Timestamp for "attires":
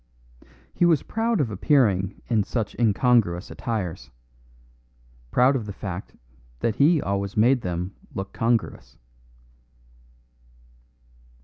3.51-4.09